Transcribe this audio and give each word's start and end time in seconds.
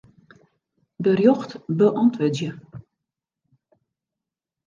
Berjocht 1.03 1.59
beäntwurdzje. 1.77 2.49